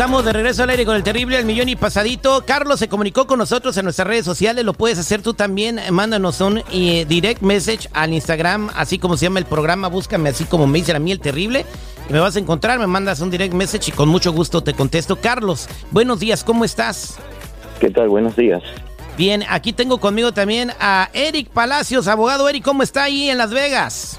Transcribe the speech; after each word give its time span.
estamos 0.00 0.24
de 0.24 0.32
regreso 0.32 0.62
al 0.62 0.70
aire 0.70 0.86
con 0.86 0.96
el 0.96 1.02
terrible 1.02 1.38
El 1.38 1.44
Millón 1.44 1.68
y 1.68 1.76
Pasadito. 1.76 2.42
Carlos 2.46 2.78
se 2.78 2.88
comunicó 2.88 3.26
con 3.26 3.38
nosotros 3.38 3.76
en 3.76 3.84
nuestras 3.84 4.08
redes 4.08 4.24
sociales, 4.24 4.64
lo 4.64 4.72
puedes 4.72 4.98
hacer 4.98 5.20
tú 5.20 5.34
también. 5.34 5.78
Mándanos 5.90 6.40
un 6.40 6.62
eh, 6.72 7.04
direct 7.06 7.42
message 7.42 7.86
al 7.92 8.14
Instagram, 8.14 8.70
así 8.74 8.98
como 8.98 9.18
se 9.18 9.26
llama 9.26 9.40
el 9.40 9.44
programa, 9.44 9.88
búscame 9.88 10.30
así 10.30 10.44
como 10.44 10.66
me 10.66 10.78
dice 10.78 10.96
a 10.96 10.98
mí 10.98 11.12
el 11.12 11.20
terrible. 11.20 11.66
Y 12.08 12.14
me 12.14 12.18
vas 12.18 12.34
a 12.34 12.38
encontrar, 12.38 12.78
me 12.78 12.86
mandas 12.86 13.20
un 13.20 13.30
direct 13.30 13.52
message 13.52 13.90
y 13.90 13.92
con 13.92 14.08
mucho 14.08 14.32
gusto 14.32 14.62
te 14.62 14.72
contesto. 14.72 15.16
Carlos, 15.16 15.68
buenos 15.90 16.18
días, 16.18 16.44
¿cómo 16.44 16.64
estás? 16.64 17.18
¿Qué 17.78 17.90
tal? 17.90 18.08
Buenos 18.08 18.34
días. 18.36 18.62
Bien, 19.18 19.44
aquí 19.50 19.74
tengo 19.74 20.00
conmigo 20.00 20.32
también 20.32 20.72
a 20.80 21.10
Eric 21.12 21.50
Palacios, 21.50 22.08
abogado 22.08 22.48
Eric, 22.48 22.64
¿cómo 22.64 22.82
está 22.82 23.02
ahí 23.02 23.28
en 23.28 23.36
Las 23.36 23.50
Vegas? 23.50 24.18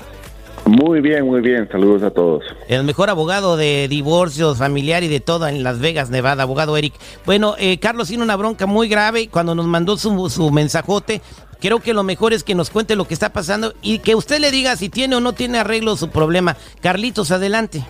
Muy 0.66 1.02
bien, 1.02 1.26
muy 1.26 1.42
bien. 1.42 1.68
Saludos 1.72 2.04
a 2.04 2.12
todos. 2.12 2.44
El 2.68 2.84
mejor 2.84 3.10
abogado 3.10 3.58
de 3.58 3.88
divorcios 3.90 4.58
familiar 4.58 5.04
y 5.04 5.08
de 5.08 5.20
todo 5.20 5.48
en 5.48 5.64
Las 5.64 5.80
Vegas, 5.80 6.10
Nevada, 6.10 6.44
abogado 6.44 6.78
Eric. 6.78 6.94
Bueno, 7.26 7.56
eh, 7.60 7.78
Carlos 7.80 8.08
tiene 8.08 8.24
una 8.24 8.36
bronca 8.36 8.66
muy 8.68 8.88
grave 8.88 9.28
cuando 9.28 9.56
nos 9.56 9.66
mandó 9.66 9.98
su, 9.98 10.30
su 10.30 10.52
mensajote. 10.52 11.22
Creo 11.60 11.80
que 11.80 11.94
lo 11.94 12.04
mejor 12.04 12.34
es 12.34 12.44
que 12.44 12.56
nos 12.56 12.70
cuente 12.70 12.96
lo 12.96 13.06
que 13.06 13.14
está 13.14 13.34
pasando 13.34 13.74
y 13.82 14.00
que 14.00 14.16
usted 14.16 14.40
le 14.40 14.50
diga 14.50 14.76
si 14.76 14.90
tiene 14.90 15.16
o 15.16 15.20
no 15.20 15.34
tiene 15.34 15.60
arreglo 15.60 15.96
su 15.96 16.10
problema. 16.10 16.58
Carlitos, 16.82 17.32
adelante. 17.32 17.84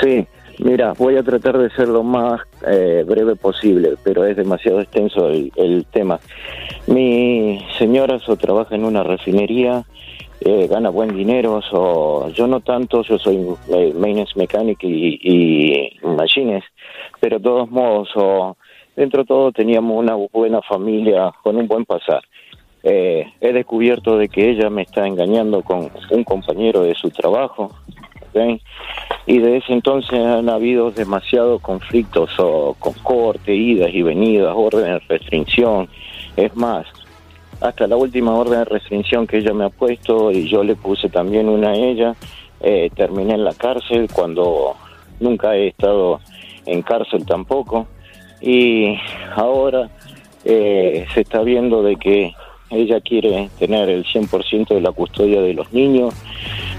Sí, 0.00 0.26
mira, 0.58 0.92
voy 0.96 1.16
a 1.16 1.22
tratar 1.22 1.58
de 1.58 1.70
ser 1.70 1.88
lo 1.88 2.02
más 2.02 2.40
eh, 2.66 3.04
breve 3.06 3.34
posible, 3.34 3.94
pero 4.04 4.24
es 4.24 4.36
demasiado 4.36 4.80
extenso 4.80 5.28
el, 5.28 5.52
el 5.56 5.86
tema. 5.86 6.20
Mi 6.86 7.64
señora 7.78 8.18
so, 8.20 8.36
trabaja 8.36 8.74
en 8.74 8.84
una 8.84 9.02
refinería 9.02 9.84
eh, 10.46 10.68
gana 10.68 10.90
buen 10.90 11.16
dinero, 11.16 11.60
so, 11.60 12.28
yo 12.30 12.46
no 12.46 12.60
tanto, 12.60 13.02
yo 13.02 13.18
soy 13.18 13.36
eh, 13.68 13.92
maintenance 13.94 14.32
mechanic 14.36 14.78
y, 14.84 15.18
y 15.20 16.06
machines, 16.06 16.62
pero 17.18 17.38
de 17.38 17.42
todos 17.42 17.68
modos, 17.68 18.08
so, 18.14 18.56
dentro 18.94 19.22
de 19.22 19.26
todo 19.26 19.50
teníamos 19.50 19.98
una 19.98 20.14
buena 20.14 20.62
familia 20.62 21.32
con 21.42 21.56
un 21.56 21.66
buen 21.66 21.84
pasar. 21.84 22.22
Eh, 22.84 23.26
he 23.40 23.52
descubierto 23.52 24.16
de 24.18 24.28
que 24.28 24.50
ella 24.50 24.70
me 24.70 24.82
está 24.82 25.04
engañando 25.04 25.62
con 25.62 25.90
un 26.10 26.22
compañero 26.22 26.82
de 26.82 26.94
su 26.94 27.10
trabajo, 27.10 27.72
¿okay? 28.28 28.62
y 29.26 29.38
de 29.38 29.56
ese 29.56 29.72
entonces 29.72 30.20
han 30.20 30.48
habido 30.48 30.92
demasiados 30.92 31.60
conflictos 31.60 32.30
con 32.78 32.92
corte, 33.02 33.52
idas 33.52 33.90
y 33.92 34.02
venidas, 34.02 34.54
órdenes 34.56 35.00
de 35.00 35.18
restricción, 35.18 35.88
es 36.36 36.54
más, 36.54 36.86
hasta 37.60 37.86
la 37.86 37.96
última 37.96 38.32
orden 38.34 38.60
de 38.60 38.64
restricción 38.64 39.26
que 39.26 39.38
ella 39.38 39.52
me 39.54 39.64
ha 39.64 39.70
puesto 39.70 40.30
y 40.30 40.48
yo 40.48 40.62
le 40.62 40.76
puse 40.76 41.08
también 41.08 41.48
una 41.48 41.70
a 41.70 41.74
ella. 41.74 42.14
Eh, 42.60 42.90
terminé 42.94 43.34
en 43.34 43.44
la 43.44 43.54
cárcel 43.54 44.08
cuando 44.12 44.74
nunca 45.20 45.54
he 45.54 45.68
estado 45.68 46.20
en 46.64 46.82
cárcel 46.82 47.26
tampoco 47.26 47.86
y 48.40 48.96
ahora 49.34 49.90
eh, 50.44 51.06
se 51.12 51.20
está 51.20 51.42
viendo 51.42 51.82
de 51.82 51.96
que 51.96 52.34
ella 52.70 53.00
quiere 53.00 53.50
tener 53.58 53.88
el 53.88 54.04
100% 54.04 54.68
de 54.68 54.80
la 54.80 54.92
custodia 54.92 55.40
de 55.40 55.54
los 55.54 55.72
niños 55.72 56.14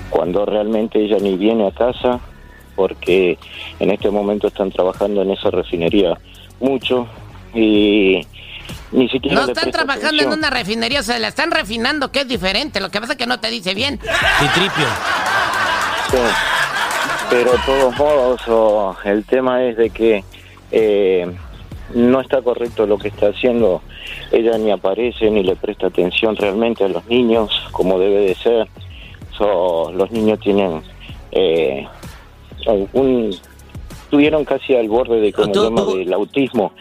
cuando 0.10 0.46
realmente 0.46 1.00
ella 1.04 1.18
ni 1.20 1.38
viene 1.38 1.68
a 1.68 1.72
casa 1.72 2.20
porque 2.76 3.38
en 3.80 3.92
este 3.92 4.10
momento 4.10 4.48
están 4.48 4.72
trabajando 4.72 5.22
en 5.22 5.32
esa 5.32 5.50
refinería 5.50 6.18
mucho 6.60 7.08
y 7.54 8.22
ni 8.92 9.10
siquiera 9.10 9.42
no 9.42 9.48
están 9.48 9.72
trabajando 9.72 10.24
en 10.24 10.30
una 10.32 10.50
refinería, 10.50 11.04
se 11.04 11.20
la 11.20 11.30
están 11.30 11.52
refinando, 11.52 12.12
que 12.12 12.22
es 12.22 12.28
diferente. 12.28 12.80
Lo 12.80 12.90
que 12.90 13.00
pasa 13.00 13.14
es 13.14 13.18
que 13.18 13.28
no 13.28 13.40
te 13.40 13.50
dice 13.50 13.74
bien. 13.74 14.00
Y 14.44 14.48
tripio. 14.48 14.88
Sí. 16.12 16.18
Pero 17.30 17.52
de 17.52 17.58
todos 17.66 17.98
modos, 17.98 18.96
el 19.04 19.26
tema 19.26 19.64
es 19.64 19.76
de 19.76 19.90
que 19.90 20.24
eh, 20.72 21.30
no 21.94 22.22
está 22.22 22.42
correcto 22.42 22.86
lo 22.86 22.98
que 22.98 23.10
está 23.10 23.28
haciendo. 23.28 23.82
Ella 24.32 24.58
ni 24.58 24.72
aparece 24.72 25.30
ni 25.30 25.44
le 25.44 25.56
presta 25.56 25.88
atención 25.88 26.36
realmente 26.36 26.84
a 26.84 26.88
los 26.88 27.06
niños 27.08 27.52
como 27.72 28.00
debe 28.00 28.22
de 28.22 28.36
ser. 28.36 28.68
los 29.40 30.12
niños 30.12 30.40
tienen 30.40 30.82
eh, 31.32 31.86
un 32.94 33.38
estuvieron 34.08 34.46
casi 34.46 34.74
al 34.74 34.88
borde 34.88 35.20
de 35.20 35.34
como 35.34 35.54
llama 35.54 35.84
del 35.84 36.14
autismo 36.14 36.72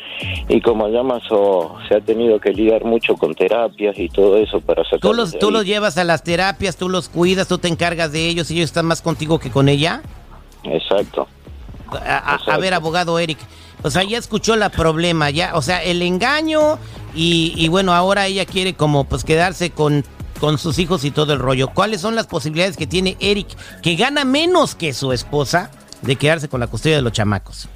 y 0.49 0.61
como 0.61 0.87
llamas 0.87 1.25
o 1.31 1.77
se 1.89 1.97
ha 1.97 2.01
tenido 2.01 2.39
que 2.39 2.53
lidiar 2.53 2.85
mucho 2.85 3.17
con 3.17 3.35
terapias 3.35 3.99
y 3.99 4.09
todo 4.09 4.37
eso 4.37 4.61
para 4.61 4.85
sacar 4.85 5.01
tú 5.01 5.13
los 5.13 5.37
tú 5.37 5.51
los 5.51 5.65
llevas 5.65 5.99
a 5.99 6.05
las 6.05 6.23
terapias 6.23 6.77
tú 6.77 6.89
los 6.89 7.09
cuidas 7.09 7.49
tú 7.49 7.59
te 7.59 7.67
encargas 7.67 8.13
de 8.13 8.29
ellos 8.29 8.49
y 8.53 8.55
ellos 8.59 8.67
están 8.67 8.87
más 8.87 9.03
contigo 9.03 9.41
que 9.41 9.51
con 9.51 9.69
ella 9.69 10.03
exacto. 10.63 11.27
A, 11.93 12.59
ver 12.59 12.75
abogado 12.75 13.19
Eric 13.19 13.39
o 13.83 13.91
sea 13.91 14.05
ya 14.05 14.19
escuchó 14.19 14.55
la 14.55 14.69
problema 14.69 15.29
ya 15.31 15.57
o 15.57 15.63
sea 15.63 15.83
el 15.83 16.03
engaño 16.03 16.79
y, 17.13 17.55
y 17.57 17.67
bueno 17.67 17.93
ahora 17.93 18.29
ella 18.29 18.47
quiere 18.47 18.75
como 18.75 19.03
pues 19.03 19.25
quedarse 19.25 19.71
con 19.71 20.05
con 20.39 20.59
sus 20.59 20.79
hijos 20.79 21.03
y 21.07 21.11
todo 21.11 21.33
el 21.33 21.39
rollo. 21.39 21.69
¿Cuáles 21.69 22.03
son 22.03 22.15
las 22.15 22.27
posibilidades 22.27 22.77
que 22.77 22.87
tiene 22.87 23.17
Eric, 23.21 23.49
que 23.83 23.97
gana 23.97 24.27
menos 24.27 24.75
que 24.75 24.93
su 24.93 25.13
esposa, 25.13 25.71
de 26.07 26.17
quedarse 26.17 26.49
con 26.49 26.61
la 26.61 26.67
custodia 26.67 26.97
de 26.97 27.03
los 27.03 27.13
chamacos. 27.13 27.69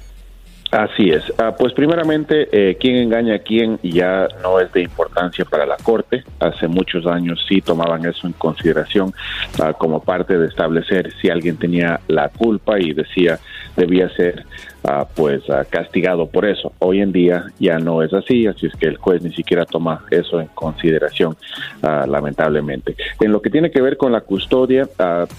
Así 0.71 1.09
es. 1.09 1.21
Ah, 1.37 1.53
pues 1.57 1.73
primeramente, 1.73 2.47
eh, 2.49 2.77
quién 2.79 2.95
engaña 2.95 3.35
a 3.35 3.39
quién 3.39 3.77
ya 3.83 4.29
no 4.41 4.57
es 4.57 4.71
de 4.71 4.81
importancia 4.81 5.43
para 5.43 5.65
la 5.65 5.75
Corte. 5.75 6.23
Hace 6.39 6.69
muchos 6.69 7.05
años 7.05 7.45
sí 7.47 7.59
tomaban 7.59 8.05
eso 8.05 8.25
en 8.25 8.31
consideración 8.33 9.13
ah, 9.61 9.73
como 9.73 10.01
parte 10.01 10.37
de 10.37 10.47
establecer 10.47 11.11
si 11.21 11.29
alguien 11.29 11.57
tenía 11.57 11.99
la 12.07 12.29
culpa 12.29 12.79
y 12.79 12.93
decía 12.93 13.37
debía 13.75 14.09
ser 14.09 14.45
ah, 14.83 15.07
pues 15.15 15.43
castigado 15.69 16.27
por 16.27 16.45
eso. 16.45 16.73
Hoy 16.79 17.01
en 17.01 17.11
día 17.11 17.45
ya 17.59 17.79
no 17.79 18.01
es 18.01 18.13
así, 18.13 18.47
así 18.47 18.67
es 18.67 18.73
que 18.75 18.87
el 18.87 18.97
juez 18.97 19.21
ni 19.21 19.31
siquiera 19.33 19.65
toma 19.65 20.03
eso 20.09 20.39
en 20.39 20.47
consideración, 20.47 21.35
lamentablemente. 21.81 22.95
En 23.19 23.31
lo 23.31 23.41
que 23.41 23.49
tiene 23.49 23.71
que 23.71 23.81
ver 23.81 23.97
con 23.97 24.11
la 24.11 24.21
custodia, 24.21 24.87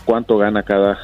cuánto 0.05 0.39
gana 0.39 0.63
cada 0.63 0.99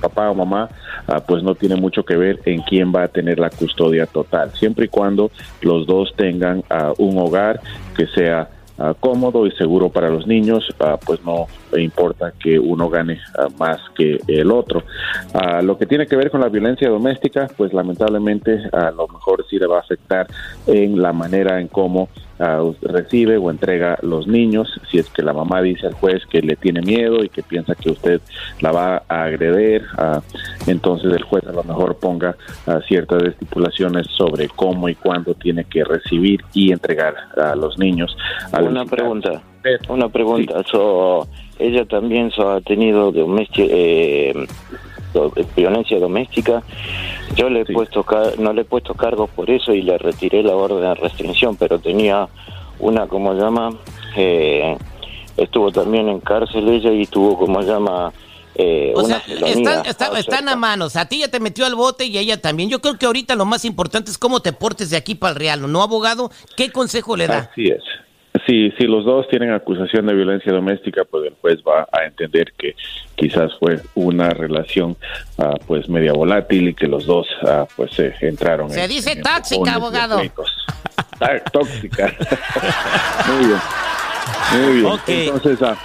papá 0.00 0.30
o 0.30 0.34
mamá, 0.34 0.68
ah, 1.06 1.20
pues 1.20 1.42
no 1.42 1.54
tiene 1.54 1.76
mucho 1.76 2.04
que 2.04 2.16
ver 2.16 2.40
en 2.44 2.62
quién 2.62 2.92
va 2.94 3.04
a 3.04 3.08
tener 3.08 3.38
la 3.38 3.50
custodia 3.50 4.06
total, 4.06 4.52
siempre 4.54 4.86
y 4.86 4.88
cuando 4.88 5.30
los 5.62 5.86
dos 5.86 6.14
tengan 6.16 6.62
ah, 6.70 6.92
un 6.98 7.18
hogar 7.18 7.60
que 7.96 8.06
sea 8.06 8.48
ah, 8.80 8.94
cómodo 8.98 9.46
y 9.46 9.52
seguro 9.52 9.88
para 9.88 10.10
los 10.10 10.26
niños, 10.26 10.66
pues 11.06 11.20
no 11.24 11.46
importa 11.76 12.32
que 12.38 12.58
uno 12.58 12.88
gane 12.88 13.20
más 13.58 13.78
que 13.94 14.18
el 14.26 14.50
otro. 14.50 14.82
lo 15.62 15.78
que 15.78 15.86
tiene 15.86 16.06
que 16.06 16.16
ver 16.16 16.30
con 16.30 16.40
la 16.40 16.48
violencia 16.48 16.88
doméstica, 16.88 17.46
pues 17.56 17.72
lamentablemente 17.72 18.58
a 18.72 18.90
lo 18.90 19.06
mejor 19.06 19.44
sí 19.48 19.58
le 19.58 19.66
va 19.66 19.76
a 19.76 19.80
afectar 19.80 20.26
en 20.66 21.00
la 21.00 21.12
manera 21.12 21.60
en 21.60 21.68
cómo 21.68 22.08
recibe 22.82 23.36
o 23.36 23.50
entrega 23.50 23.98
los 24.02 24.26
niños, 24.26 24.80
si 24.90 24.98
es 24.98 25.08
que 25.10 25.22
la 25.22 25.32
mamá 25.32 25.60
dice 25.60 25.86
al 25.86 25.94
juez 25.94 26.24
que 26.26 26.40
le 26.40 26.56
tiene 26.56 26.80
miedo 26.80 27.22
y 27.22 27.28
que 27.28 27.42
piensa 27.42 27.74
que 27.74 27.90
usted 27.90 28.20
la 28.60 28.72
va 28.72 29.02
a 29.08 29.24
agreder, 29.24 29.84
entonces 30.66 31.12
el 31.12 31.22
juez 31.22 31.46
a 31.46 31.52
lo 31.52 31.62
mejor 31.64 31.96
ponga 31.96 32.36
ciertas 32.88 33.22
estipulaciones 33.24 34.06
sobre 34.16 34.48
cómo 34.48 34.88
y 34.88 34.94
cuándo 34.94 35.34
tiene 35.34 35.64
que 35.64 35.84
recibir 35.84 36.40
y 36.54 36.72
entregar 36.72 37.14
a 37.36 37.54
los 37.54 37.78
niños. 37.78 38.16
una 38.52 38.84
pregunta, 38.84 39.42
una 39.88 40.08
pregunta, 40.08 40.62
ella 41.58 41.84
también 41.84 42.32
ha 42.38 42.60
tenido 42.62 43.12
eh, 43.56 44.32
violencia 45.56 45.98
doméstica. 45.98 46.62
Yo 47.34 47.48
le 47.48 47.60
he 47.60 47.64
puesto 47.64 48.04
no 48.38 48.52
le 48.52 48.62
he 48.62 48.64
puesto 48.64 48.94
cargos 48.94 49.30
por 49.30 49.50
eso 49.50 49.72
y 49.72 49.82
le 49.82 49.98
retiré 49.98 50.42
la 50.42 50.54
orden 50.54 50.80
de 50.80 50.94
restricción, 50.94 51.56
pero 51.56 51.78
tenía 51.78 52.28
una 52.78 53.06
como 53.06 53.34
llama 53.34 53.70
eh, 54.16 54.76
estuvo 55.36 55.70
también 55.70 56.08
en 56.08 56.20
cárcel 56.20 56.68
ella 56.68 56.92
y 56.92 57.06
tuvo 57.06 57.38
como 57.38 57.60
llama 57.62 58.12
eh, 58.62 58.92
o 58.94 59.04
sea, 59.04 59.22
están, 60.16 60.48
a 60.48 60.56
manos. 60.56 60.96
A 60.96 61.06
ti 61.06 61.20
ya 61.20 61.28
te 61.28 61.40
metió 61.40 61.64
al 61.64 61.74
bote 61.74 62.04
y 62.04 62.18
ella 62.18 62.40
también. 62.40 62.68
Yo 62.68 62.80
creo 62.80 62.98
que 62.98 63.06
ahorita 63.06 63.34
lo 63.34 63.46
más 63.46 63.64
importante 63.64 64.10
es 64.10 64.18
cómo 64.18 64.40
te 64.40 64.52
portes 64.52 64.90
de 64.90 64.98
aquí 64.98 65.14
para 65.14 65.32
el 65.32 65.38
real, 65.38 65.72
¿no, 65.72 65.82
abogado? 65.82 66.30
¿Qué 66.56 66.70
consejo 66.70 67.16
le 67.16 67.26
da? 67.26 67.48
Así 67.50 67.68
es. 67.68 67.82
Si, 68.46 68.70
si 68.72 68.84
los 68.84 69.04
dos 69.04 69.28
tienen 69.28 69.52
acusación 69.52 70.06
de 70.06 70.14
violencia 70.14 70.52
doméstica, 70.52 71.04
pues 71.04 71.26
el 71.26 71.34
juez 71.40 71.58
va 71.66 71.88
a 71.92 72.04
entender 72.04 72.52
que 72.56 72.76
quizás 73.16 73.52
fue 73.58 73.80
una 73.94 74.30
relación 74.30 74.96
ah, 75.38 75.54
pues 75.66 75.88
media 75.88 76.12
volátil 76.12 76.68
y 76.68 76.74
que 76.74 76.86
los 76.86 77.06
dos 77.06 77.26
ah, 77.46 77.66
pues 77.76 77.92
se 77.92 78.14
entraron. 78.20 78.70
Se 78.70 78.86
dice 78.86 79.16
tóxica, 79.16 79.74
abogado. 79.74 80.20
tóxica. 81.52 82.06
Muy 83.28 83.46
bien. 83.46 83.60
Muy 84.52 84.72
bien. 84.80 84.98
Entonces, 85.06 85.62
ah, 85.62 85.76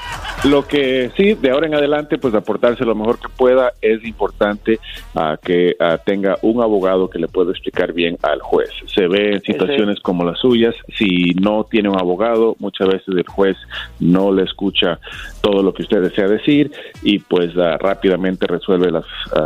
Lo 0.43 0.67
que 0.67 1.09
sí, 1.17 1.33
de 1.33 1.49
ahora 1.49 1.65
en 1.65 1.73
adelante, 1.73 2.19
pues 2.19 2.35
aportarse 2.35 2.85
lo 2.85 2.93
mejor 2.93 3.19
que 3.19 3.29
pueda, 3.29 3.73
es 3.81 4.03
importante 4.05 4.79
uh, 5.15 5.37
que 5.41 5.75
uh, 5.79 5.97
tenga 6.05 6.37
un 6.43 6.61
abogado 6.61 7.09
que 7.09 7.17
le 7.17 7.27
pueda 7.27 7.49
explicar 7.49 7.93
bien 7.93 8.17
al 8.21 8.41
juez. 8.41 8.69
Se 8.93 9.07
ve 9.07 9.33
en 9.33 9.41
situaciones 9.41 9.99
como 10.01 10.23
las 10.23 10.37
suyas, 10.37 10.75
si 10.95 11.33
no 11.41 11.63
tiene 11.63 11.89
un 11.89 11.99
abogado, 11.99 12.55
muchas 12.59 12.89
veces 12.89 13.07
el 13.07 13.27
juez 13.27 13.57
no 13.99 14.31
le 14.31 14.43
escucha 14.43 14.99
todo 15.41 15.63
lo 15.63 15.73
que 15.73 15.81
usted 15.81 16.01
desea 16.01 16.27
decir 16.27 16.71
y 17.01 17.17
pues 17.19 17.55
uh, 17.55 17.77
rápidamente 17.79 18.45
resuelve 18.45 18.91
las, 18.91 19.05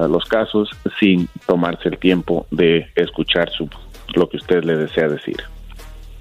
los 0.10 0.26
casos 0.26 0.70
sin 1.00 1.30
tomarse 1.48 1.88
el 1.88 1.98
tiempo 1.98 2.46
de 2.52 2.88
escuchar 2.96 3.50
su, 3.52 3.70
lo 4.16 4.28
que 4.28 4.38
usted 4.38 4.66
le 4.66 4.76
desea 4.76 5.08
decir. 5.08 5.38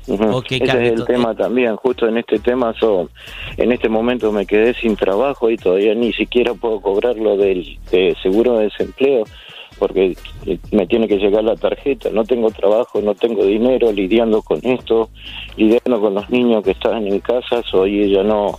Uh 0.09 0.19
-huh. 0.19 0.37
okay, 0.37 0.59
Ese 0.63 0.87
es 0.87 0.93
el 0.93 1.05
tema 1.05 1.35
también, 1.35 1.77
justo 1.77 2.09
en 2.09 2.17
este 2.19 2.39
tema, 2.39 2.75
so, 2.81 3.09
en 3.57 3.73
este 3.73 3.89
momento 3.89 4.33
me 4.33 4.47
quedé 4.47 4.75
sin 4.75 4.97
trabajo 4.97 5.51
y 5.51 5.57
todavía 5.57 5.95
ni 5.95 6.13
siquiera 6.13 6.55
puedo 6.55 6.81
cobrar 6.81 7.17
lo 7.17 7.37
del 7.37 7.79
de 7.91 8.17
seguro 8.23 8.59
de 8.59 8.65
desempleo 8.65 9.25
porque 9.79 10.17
me 10.73 10.87
tiene 10.87 11.07
que 11.07 11.19
llegar 11.19 11.45
la 11.45 11.57
tarjeta, 11.57 12.11
no 12.11 12.25
tengo 12.25 12.51
trabajo, 12.51 13.01
no 13.01 13.15
tengo 13.15 13.45
dinero, 13.45 13.93
lidiando 13.93 14.43
con 14.43 14.59
esto, 14.65 15.11
lidiando 15.57 16.01
con 16.01 16.15
los 16.15 16.29
niños 16.31 16.65
que 16.65 16.73
están 16.73 17.07
en 17.07 17.21
casa, 17.21 17.63
soy 17.71 18.03
ella 18.03 18.23
no 18.23 18.59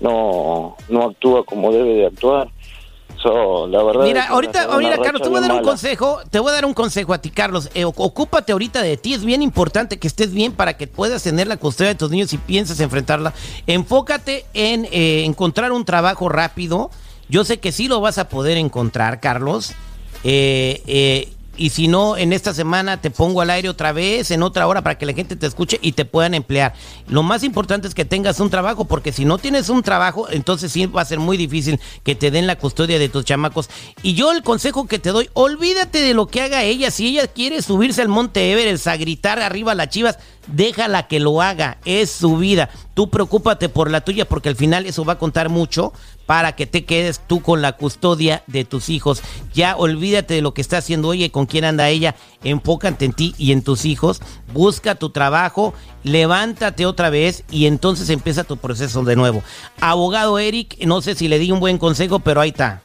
no 0.00 0.76
no 0.88 1.02
actúa 1.04 1.44
como 1.44 1.72
debe 1.72 1.94
de 1.94 2.06
actuar. 2.06 2.48
So, 3.22 3.66
la 3.66 3.82
verdad 3.82 4.04
mira, 4.04 4.28
ahorita, 4.28 4.68
mira, 4.78 4.96
Carlos, 4.96 5.20
te 5.20 5.28
voy 5.28 5.38
a 5.38 5.40
dar 5.42 5.52
un 5.52 5.62
consejo, 5.62 6.20
te 6.30 6.38
voy 6.38 6.50
a 6.50 6.54
dar 6.54 6.64
un 6.64 6.72
consejo 6.72 7.12
a 7.12 7.18
ti, 7.18 7.30
Carlos. 7.30 7.68
Eh, 7.74 7.84
ocúpate 7.84 8.52
ahorita 8.52 8.80
de 8.80 8.96
ti, 8.96 9.12
es 9.12 9.24
bien 9.24 9.42
importante 9.42 9.98
que 9.98 10.08
estés 10.08 10.32
bien 10.32 10.52
para 10.52 10.78
que 10.78 10.86
puedas 10.86 11.22
tener 11.22 11.46
la 11.46 11.58
custodia 11.58 11.90
de 11.90 11.96
tus 11.96 12.10
niños 12.10 12.32
y 12.32 12.38
piensas 12.38 12.80
enfrentarla. 12.80 13.34
Enfócate 13.66 14.46
en 14.54 14.86
eh, 14.90 15.24
encontrar 15.24 15.72
un 15.72 15.84
trabajo 15.84 16.30
rápido. 16.30 16.90
Yo 17.28 17.44
sé 17.44 17.60
que 17.60 17.72
sí 17.72 17.88
lo 17.88 18.00
vas 18.00 18.16
a 18.16 18.28
poder 18.28 18.56
encontrar, 18.56 19.20
Carlos. 19.20 19.74
Eh, 20.24 20.82
eh, 20.86 21.28
y 21.60 21.68
si 21.68 21.88
no, 21.88 22.16
en 22.16 22.32
esta 22.32 22.54
semana 22.54 23.02
te 23.02 23.10
pongo 23.10 23.42
al 23.42 23.50
aire 23.50 23.68
otra 23.68 23.92
vez, 23.92 24.30
en 24.30 24.42
otra 24.42 24.66
hora, 24.66 24.80
para 24.80 24.96
que 24.96 25.04
la 25.04 25.12
gente 25.12 25.36
te 25.36 25.46
escuche 25.46 25.78
y 25.82 25.92
te 25.92 26.06
puedan 26.06 26.32
emplear. 26.32 26.72
Lo 27.06 27.22
más 27.22 27.44
importante 27.44 27.86
es 27.86 27.94
que 27.94 28.06
tengas 28.06 28.40
un 28.40 28.48
trabajo, 28.48 28.86
porque 28.86 29.12
si 29.12 29.26
no 29.26 29.36
tienes 29.36 29.68
un 29.68 29.82
trabajo, 29.82 30.26
entonces 30.30 30.72
sí 30.72 30.86
va 30.86 31.02
a 31.02 31.04
ser 31.04 31.18
muy 31.18 31.36
difícil 31.36 31.78
que 32.02 32.14
te 32.14 32.30
den 32.30 32.46
la 32.46 32.56
custodia 32.56 32.98
de 32.98 33.10
tus 33.10 33.26
chamacos. 33.26 33.68
Y 34.02 34.14
yo 34.14 34.32
el 34.32 34.42
consejo 34.42 34.86
que 34.86 34.98
te 34.98 35.10
doy, 35.10 35.28
olvídate 35.34 36.00
de 36.00 36.14
lo 36.14 36.28
que 36.28 36.40
haga 36.40 36.62
ella. 36.62 36.90
Si 36.90 37.08
ella 37.08 37.26
quiere 37.26 37.60
subirse 37.60 38.00
al 38.00 38.08
monte 38.08 38.52
Everest 38.52 38.86
a 38.86 38.96
gritar 38.96 39.38
arriba 39.38 39.72
a 39.72 39.74
las 39.74 39.90
chivas, 39.90 40.18
déjala 40.46 41.08
que 41.08 41.20
lo 41.20 41.42
haga, 41.42 41.76
es 41.84 42.10
su 42.10 42.38
vida. 42.38 42.70
Tú 42.94 43.10
preocúpate 43.10 43.68
por 43.68 43.90
la 43.90 44.00
tuya 44.00 44.26
porque 44.26 44.48
al 44.48 44.56
final 44.56 44.86
eso 44.86 45.04
va 45.04 45.14
a 45.14 45.18
contar 45.18 45.50
mucho 45.50 45.92
para 46.30 46.52
que 46.52 46.64
te 46.64 46.84
quedes 46.84 47.20
tú 47.26 47.42
con 47.42 47.60
la 47.60 47.72
custodia 47.72 48.44
de 48.46 48.64
tus 48.64 48.88
hijos. 48.88 49.20
Ya 49.52 49.74
olvídate 49.76 50.34
de 50.34 50.42
lo 50.42 50.54
que 50.54 50.60
está 50.60 50.78
haciendo 50.78 51.08
oye, 51.08 51.32
con 51.32 51.46
quién 51.46 51.64
anda 51.64 51.88
ella, 51.88 52.14
enfócate 52.44 53.04
en 53.04 53.12
ti 53.12 53.34
y 53.36 53.50
en 53.50 53.62
tus 53.62 53.84
hijos, 53.84 54.22
busca 54.54 54.94
tu 54.94 55.10
trabajo, 55.10 55.74
levántate 56.04 56.86
otra 56.86 57.10
vez 57.10 57.42
y 57.50 57.66
entonces 57.66 58.10
empieza 58.10 58.44
tu 58.44 58.58
proceso 58.58 59.02
de 59.02 59.16
nuevo. 59.16 59.42
Abogado 59.80 60.38
Eric, 60.38 60.76
no 60.86 61.02
sé 61.02 61.16
si 61.16 61.26
le 61.26 61.40
di 61.40 61.50
un 61.50 61.58
buen 61.58 61.78
consejo, 61.78 62.20
pero 62.20 62.40
ahí 62.40 62.50
está. 62.50 62.84